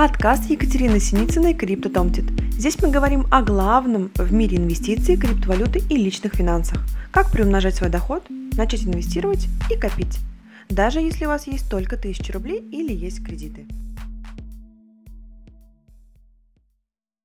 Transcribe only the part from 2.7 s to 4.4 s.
мы говорим о главном в